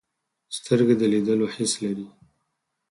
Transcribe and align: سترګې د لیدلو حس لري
سترګې 0.57 0.95
د 0.97 1.03
لیدلو 1.13 1.45
حس 1.55 1.71
لري 1.83 2.07